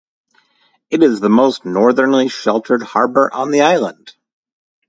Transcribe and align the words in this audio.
It 0.89 1.03
is 1.03 1.19
the 1.19 1.29
most 1.29 1.63
northerly 1.63 2.27
sheltered 2.27 2.81
harbour 2.81 3.31
on 3.31 3.51
the 3.51 3.61
island. 3.61 4.15